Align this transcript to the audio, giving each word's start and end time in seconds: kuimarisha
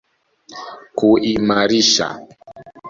kuimarisha 0.97 2.07